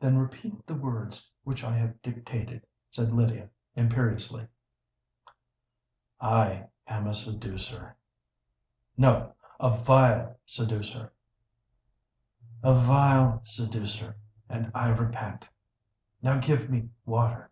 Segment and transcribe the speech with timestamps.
[0.00, 4.48] "Then repeat the words which I have dictated," said Lydia, imperiously.
[6.20, 7.96] "I am a seducer——"
[8.98, 11.14] "No: a vile seducer!"
[12.62, 15.48] "A vile seducer—and I repent.
[16.20, 17.50] Now give me water!"